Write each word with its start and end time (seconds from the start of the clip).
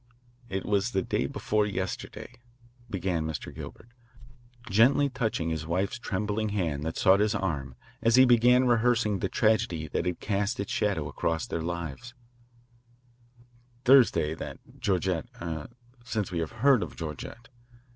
"It 0.49 0.65
was 0.65 0.89
day 0.89 1.27
before 1.27 1.67
yesterday," 1.67 2.41
began 2.89 3.23
Mr. 3.23 3.53
Gilbert, 3.53 3.89
gently 4.67 5.09
touching 5.09 5.49
his 5.51 5.67
wife's 5.67 5.99
trembling 5.99 6.49
hand 6.49 6.81
that 6.81 6.97
sought 6.97 7.19
his 7.19 7.35
arm 7.35 7.75
as 8.01 8.15
he 8.15 8.25
began 8.25 8.65
rehearsing 8.65 9.19
the 9.19 9.29
tragedy 9.29 9.87
that 9.89 10.07
had 10.07 10.19
cast 10.19 10.59
its 10.59 10.71
shadow 10.71 11.07
across 11.07 11.45
their 11.45 11.61
lives, 11.61 12.15
"Thursday, 13.85 14.33
that 14.33 14.57
Georgette 14.79 15.27
er 15.39 15.67
since 16.03 16.31
we 16.31 16.39
have 16.39 16.51
heard 16.63 16.81
of 16.81 16.95
Georgette." 16.95 17.49